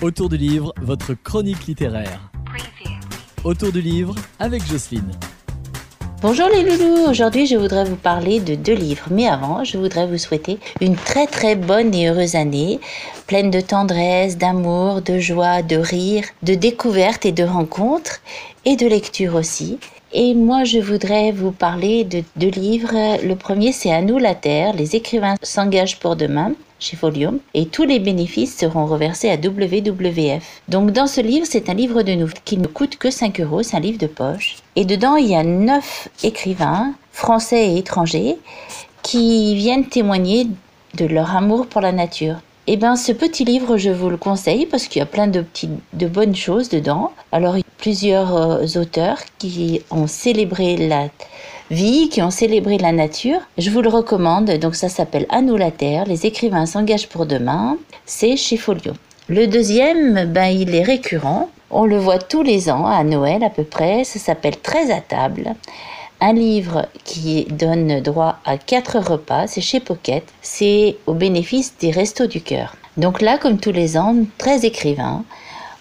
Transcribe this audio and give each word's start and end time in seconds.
Autour 0.00 0.28
du 0.28 0.36
livre, 0.36 0.72
votre 0.80 1.12
chronique 1.14 1.66
littéraire. 1.66 2.30
Autour 3.42 3.72
du 3.72 3.80
livre 3.80 4.14
avec 4.38 4.64
Jocelyne. 4.64 5.10
Bonjour 6.22 6.48
les 6.48 6.62
loulous, 6.62 7.10
aujourd'hui 7.10 7.46
je 7.46 7.56
voudrais 7.56 7.82
vous 7.82 7.96
parler 7.96 8.38
de 8.38 8.54
deux 8.54 8.74
livres, 8.74 9.08
mais 9.10 9.26
avant 9.26 9.64
je 9.64 9.76
voudrais 9.76 10.06
vous 10.06 10.16
souhaiter 10.16 10.60
une 10.80 10.94
très 10.94 11.26
très 11.26 11.56
bonne 11.56 11.92
et 11.96 12.08
heureuse 12.08 12.36
année, 12.36 12.78
pleine 13.26 13.50
de 13.50 13.60
tendresse, 13.60 14.38
d'amour, 14.38 15.02
de 15.02 15.18
joie, 15.18 15.62
de 15.62 15.76
rire, 15.76 16.22
de 16.44 16.54
découvertes 16.54 17.26
et 17.26 17.32
de 17.32 17.42
rencontres, 17.42 18.20
et 18.64 18.76
de 18.76 18.86
lecture 18.86 19.34
aussi. 19.34 19.80
Et 20.12 20.32
moi 20.32 20.62
je 20.62 20.78
voudrais 20.78 21.32
vous 21.32 21.50
parler 21.50 22.04
de 22.04 22.22
deux 22.36 22.50
livres, 22.50 22.94
le 23.26 23.34
premier 23.34 23.72
c'est 23.72 23.90
À 23.90 24.00
nous 24.00 24.18
la 24.18 24.36
terre, 24.36 24.74
les 24.74 24.94
écrivains 24.94 25.34
s'engagent 25.42 25.98
pour 25.98 26.14
demain, 26.14 26.52
chez 26.78 26.96
Folium 26.96 27.38
et 27.54 27.66
tous 27.66 27.84
les 27.84 27.98
bénéfices 27.98 28.56
seront 28.56 28.86
reversés 28.86 29.30
à 29.30 29.36
WWF. 29.36 30.62
Donc 30.68 30.92
dans 30.92 31.06
ce 31.06 31.20
livre, 31.20 31.46
c'est 31.48 31.68
un 31.68 31.74
livre 31.74 32.02
de 32.02 32.12
nous 32.12 32.28
qui 32.44 32.58
ne 32.58 32.66
coûte 32.66 32.96
que 32.96 33.10
5 33.10 33.40
euros, 33.40 33.62
c'est 33.62 33.76
un 33.76 33.80
livre 33.80 33.98
de 33.98 34.06
poche. 34.06 34.56
Et 34.76 34.84
dedans, 34.84 35.16
il 35.16 35.28
y 35.28 35.36
a 35.36 35.44
9 35.44 36.08
écrivains, 36.22 36.94
français 37.12 37.72
et 37.72 37.78
étrangers, 37.78 38.36
qui 39.02 39.54
viennent 39.54 39.86
témoigner 39.86 40.46
de 40.94 41.06
leur 41.06 41.34
amour 41.36 41.66
pour 41.66 41.80
la 41.80 41.92
nature. 41.92 42.36
Eh 42.70 42.76
bien, 42.76 42.96
ce 42.96 43.12
petit 43.12 43.46
livre, 43.46 43.78
je 43.78 43.88
vous 43.88 44.10
le 44.10 44.18
conseille 44.18 44.66
parce 44.66 44.88
qu'il 44.88 45.00
y 45.00 45.02
a 45.02 45.06
plein 45.06 45.26
de 45.26 45.40
petites, 45.40 45.70
de 45.94 46.06
bonnes 46.06 46.36
choses 46.36 46.68
dedans. 46.68 47.12
Alors, 47.32 47.56
il 47.56 47.60
y 47.60 47.62
a 47.62 47.78
plusieurs 47.78 48.36
euh, 48.36 48.66
auteurs 48.76 49.18
qui 49.38 49.80
ont 49.90 50.06
célébré 50.06 50.76
la 50.76 51.08
vie, 51.70 52.08
qui 52.08 52.22
ont 52.22 52.30
célébré 52.30 52.78
la 52.78 52.92
nature. 52.92 53.40
Je 53.56 53.70
vous 53.70 53.82
le 53.82 53.88
recommande. 53.88 54.50
Donc, 54.58 54.74
ça 54.74 54.88
s'appelle 54.88 55.26
À 55.30 55.40
la 55.40 55.70
terre. 55.70 56.04
Les 56.06 56.26
écrivains 56.26 56.66
s'engagent 56.66 57.08
pour 57.08 57.26
demain. 57.26 57.76
C'est 58.06 58.36
chez 58.36 58.56
Folio. 58.56 58.92
Le 59.28 59.46
deuxième, 59.46 60.32
ben, 60.32 60.46
il 60.46 60.74
est 60.74 60.82
récurrent. 60.82 61.50
On 61.70 61.84
le 61.84 61.98
voit 61.98 62.18
tous 62.18 62.42
les 62.42 62.70
ans, 62.70 62.86
à 62.86 63.04
Noël 63.04 63.44
à 63.44 63.50
peu 63.50 63.64
près. 63.64 64.04
Ça 64.04 64.18
s'appelle 64.18 64.56
Très 64.56 64.90
à 64.90 65.00
table 65.00 65.54
un 66.20 66.32
livre 66.32 66.88
qui 67.04 67.44
donne 67.44 68.00
droit 68.00 68.38
à 68.44 68.58
quatre 68.58 68.98
repas, 68.98 69.46
c'est 69.46 69.60
chez 69.60 69.80
Pocket, 69.80 70.24
c'est 70.42 70.96
au 71.06 71.14
bénéfice 71.14 71.74
des 71.80 71.90
Restos 71.90 72.26
du 72.26 72.40
Cœur. 72.40 72.74
Donc 72.96 73.20
là, 73.20 73.38
comme 73.38 73.60
tous 73.60 73.72
les 73.72 73.96
ans, 73.96 74.16
13 74.38 74.64
écrivains 74.64 75.24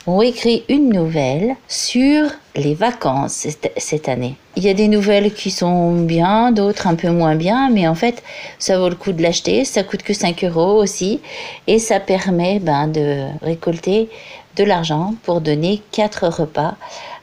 ont 0.07 0.21
écrit 0.21 0.63
une 0.69 0.89
nouvelle 0.89 1.55
sur 1.67 2.29
les 2.55 2.73
vacances 2.73 3.45
cette 3.75 4.09
année. 4.09 4.35
Il 4.55 4.63
y 4.63 4.69
a 4.69 4.73
des 4.73 4.87
nouvelles 4.87 5.33
qui 5.33 5.51
sont 5.51 5.91
bien, 5.91 6.51
d'autres 6.51 6.87
un 6.87 6.95
peu 6.95 7.09
moins 7.09 7.35
bien, 7.35 7.69
mais 7.69 7.87
en 7.87 7.93
fait, 7.93 8.23
ça 8.57 8.79
vaut 8.79 8.89
le 8.89 8.95
coup 8.95 9.11
de 9.11 9.21
l'acheter. 9.21 9.65
Ça 9.65 9.83
coûte 9.83 10.03
que 10.03 10.13
5 10.13 10.45
euros 10.45 10.81
aussi, 10.81 11.19
et 11.67 11.77
ça 11.77 11.99
permet 11.99 12.59
ben, 12.59 12.87
de 12.87 13.25
récolter 13.41 14.09
de 14.55 14.63
l'argent 14.63 15.13
pour 15.23 15.41
donner 15.41 15.81
quatre 15.91 16.27
repas 16.27 16.75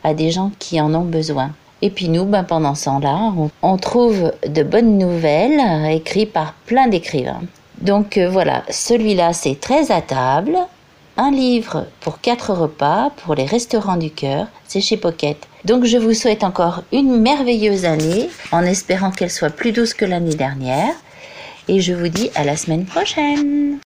à 0.04 0.14
des 0.14 0.30
gens 0.30 0.52
qui 0.58 0.80
en 0.80 0.94
ont 0.94 1.04
besoin. 1.04 1.50
Et 1.82 1.90
puis 1.90 2.08
nous, 2.08 2.24
ben 2.24 2.44
pendant 2.44 2.74
ce 2.74 2.86
temps-là, 2.86 3.32
on, 3.62 3.76
trouve 3.76 4.32
de 4.46 4.62
bonnes 4.62 4.96
nouvelles 4.98 5.60
écrites 5.90 6.32
par 6.32 6.54
plein 6.66 6.86
d'écrivains. 6.86 7.42
Donc 7.80 8.16
euh, 8.16 8.28
voilà, 8.28 8.62
celui-là 8.70 9.32
c'est 9.32 9.60
très 9.60 9.90
à 9.90 10.00
table. 10.00 10.56
Un 11.16 11.30
livre 11.30 11.86
pour 12.00 12.20
quatre 12.20 12.52
repas 12.52 13.10
pour 13.22 13.36
les 13.36 13.46
restaurants 13.46 13.96
du 13.96 14.10
cœur, 14.10 14.48
c'est 14.66 14.80
chez 14.80 14.96
Pocket. 14.96 15.36
Donc 15.64 15.84
je 15.84 15.96
vous 15.96 16.12
souhaite 16.12 16.42
encore 16.42 16.82
une 16.90 17.20
merveilleuse 17.20 17.84
année 17.84 18.28
en 18.50 18.62
espérant 18.62 19.12
qu'elle 19.12 19.30
soit 19.30 19.50
plus 19.50 19.70
douce 19.70 19.94
que 19.94 20.04
l'année 20.04 20.34
dernière. 20.34 20.92
Et 21.68 21.80
je 21.80 21.92
vous 21.92 22.08
dis 22.08 22.30
à 22.34 22.42
la 22.42 22.56
semaine 22.56 22.84
prochaine. 22.84 23.78